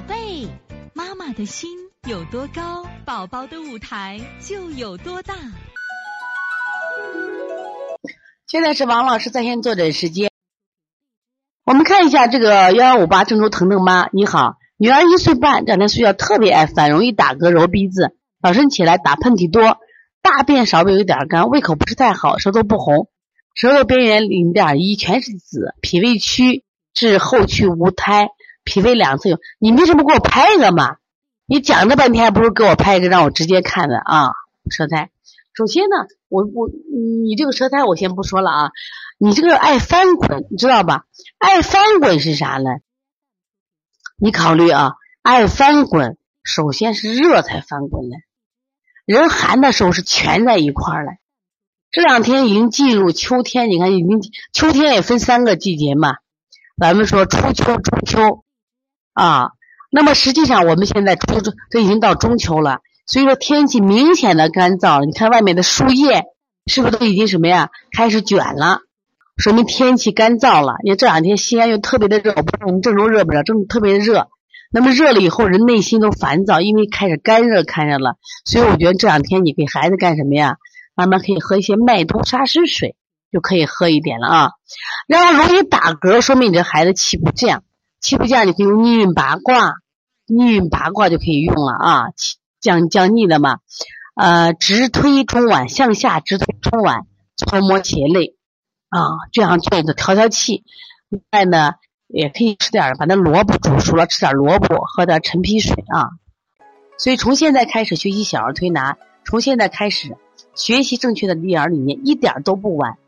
[0.00, 0.48] 宝贝，
[0.94, 1.68] 妈妈的心
[2.08, 5.34] 有多高，宝宝的舞台就有多大。
[8.46, 10.30] 现在是王老师在线坐诊时间。
[11.66, 19.76] 我们看一下这个幺幺五八郑州腾腾妈，你好，女儿一岁半，这两天睡觉特别爱烦，容易打嗝、揉鼻子，早晨起来打喷嚏多，
[20.22, 23.10] 大便稍微有点干，胃口不是太好，舌头不红，
[23.54, 26.64] 舌头边缘零点一全是紫，脾胃虚
[26.94, 28.30] 至后区无胎，
[28.70, 29.38] 脾胃两侧有。
[29.58, 30.98] 你为什么给我拍一个嘛？
[31.46, 34.30] 你讲这半天还不如给我拍一个，让我直接看的啊，
[34.70, 35.10] 舌苔。
[35.52, 35.96] 首先呢，
[36.28, 36.68] 我我
[37.24, 38.70] 你这个舌苔我先不说了啊，
[39.18, 41.06] 你这个爱翻滚，你知道吧？
[41.38, 42.70] 爱翻滚是啥呢？
[44.16, 48.18] 你考虑啊，爱翻滚，首先是热才翻滚嘞。
[49.04, 51.18] 人寒的时候是蜷在一块儿嘞。
[51.90, 54.20] 这两天已经进入秋天，你看已经
[54.52, 56.14] 秋天也分三个季节嘛。
[56.80, 58.44] 咱们说初秋、中秋
[59.20, 59.50] 啊，
[59.90, 61.40] 那么实际上我们现在初
[61.70, 62.78] 这已经到中秋了。
[63.06, 66.24] 所以说天气明显的干燥了，你看外面的树叶
[66.66, 67.68] 是不是都已经什么呀？
[67.94, 68.80] 开始卷了，
[69.36, 70.76] 说明天气干燥了。
[70.84, 73.42] 因为这两天西安又特别的热，不知道我们郑州热不热？
[73.42, 74.28] 郑州特别的热。
[74.72, 78.14] 那么热了以后，人内心都烦躁，因为开始干热看着了。
[78.44, 80.56] 所以我觉得这两天你给孩子干什么呀？
[80.94, 82.94] 慢慢可以喝一些麦冬沙参水，
[83.32, 84.50] 就可以喝一点了啊。
[85.08, 87.64] 然后容易打嗝，说明你这孩子气不降，
[88.00, 89.74] 气不降你可以用逆运八卦，
[90.26, 92.04] 逆运八卦就可以用了啊。
[92.60, 93.60] 降降逆的嘛，
[94.14, 98.36] 呃，直推中脘，向下直推中脘，搓摩茄类
[98.90, 99.00] 啊，
[99.32, 100.62] 这样做的调调气。
[101.08, 101.72] 另外呢，
[102.06, 106.10] 也可以吃点把那萝卜煮熟了，吃点萝卜，喝点陈皮水啊。
[106.98, 110.18] 所以从现在开始学习小儿推拿，从现在开始
[110.54, 112.98] 学习正确的育儿理念，一点都不晚。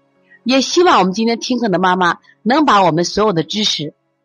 [0.44, 3.92] 也希望我们今天听课的妈妈能把我们所有的知识，